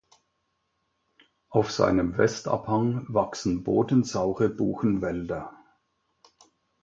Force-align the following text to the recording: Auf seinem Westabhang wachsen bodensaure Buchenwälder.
Auf 1.49 1.69
seinem 1.71 2.17
Westabhang 2.17 3.05
wachsen 3.13 3.63
bodensaure 3.63 4.49
Buchenwälder. 4.49 5.53